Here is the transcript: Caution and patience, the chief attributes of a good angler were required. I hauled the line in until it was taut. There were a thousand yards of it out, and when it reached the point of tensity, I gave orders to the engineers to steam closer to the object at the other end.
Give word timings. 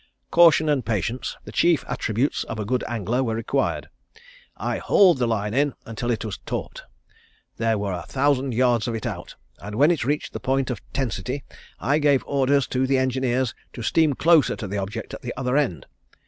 Caution 0.31 0.67
and 0.67 0.83
patience, 0.83 1.37
the 1.43 1.51
chief 1.51 1.85
attributes 1.87 2.43
of 2.45 2.57
a 2.57 2.65
good 2.65 2.83
angler 2.87 3.21
were 3.23 3.35
required. 3.35 3.87
I 4.57 4.79
hauled 4.79 5.19
the 5.19 5.27
line 5.27 5.53
in 5.53 5.75
until 5.85 6.09
it 6.09 6.25
was 6.25 6.39
taut. 6.39 6.81
There 7.57 7.77
were 7.77 7.91
a 7.93 8.07
thousand 8.07 8.55
yards 8.55 8.87
of 8.87 8.95
it 8.95 9.05
out, 9.05 9.35
and 9.59 9.75
when 9.75 9.91
it 9.91 10.03
reached 10.03 10.33
the 10.33 10.39
point 10.39 10.71
of 10.71 10.81
tensity, 10.91 11.43
I 11.79 11.99
gave 11.99 12.23
orders 12.25 12.65
to 12.69 12.87
the 12.87 12.97
engineers 12.97 13.53
to 13.73 13.83
steam 13.83 14.13
closer 14.13 14.55
to 14.55 14.67
the 14.67 14.79
object 14.79 15.13
at 15.13 15.21
the 15.21 15.35
other 15.37 15.55
end. 15.55 15.85